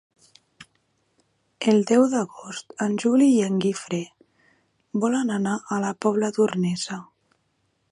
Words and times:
El 1.73 1.83
deu 1.91 2.05
d'agost 2.13 2.73
en 2.87 2.95
Juli 3.03 3.29
i 3.35 3.37
en 3.49 3.61
Guifré 3.67 4.01
volen 5.05 5.37
anar 5.39 5.57
a 5.77 5.81
la 5.87 5.95
Pobla 6.07 6.33
Tornesa. 6.41 7.01